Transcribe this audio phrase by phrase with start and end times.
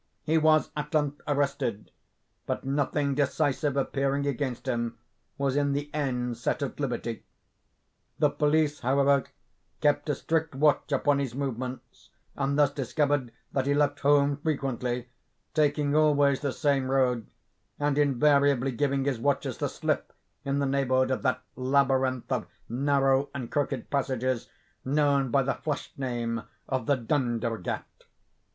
[0.23, 1.91] He was at length arrested,
[2.47, 4.97] but nothing decisive appearing against him,
[5.37, 7.23] was in the end set at liberty.
[8.17, 9.25] The police, however,
[9.79, 15.07] kept a strict watch upon his movements, and thus discovered that he left home frequently,
[15.53, 17.27] taking always the same road,
[17.79, 20.13] and invariably giving his watchers the slip
[20.43, 24.49] in the neighborhood of that labyrinth of narrow and crooked passages
[24.83, 27.83] known by the flash name of the 'Dondergat.